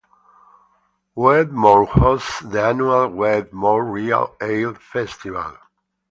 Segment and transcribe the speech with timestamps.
[1.13, 5.55] Wedmore hosts the annual "Wedmore Real Ale Festival".